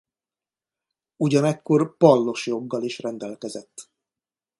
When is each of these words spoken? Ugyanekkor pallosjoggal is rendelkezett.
Ugyanekkor 1.15 1.97
pallosjoggal 1.97 2.83
is 2.83 2.99
rendelkezett. 2.99 3.89